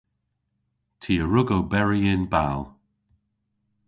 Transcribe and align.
Ty 1.01 1.13
a 1.23 1.25
wrug 1.25 1.49
oberi 1.57 1.99
yn 2.13 2.23
bal. 2.33 2.59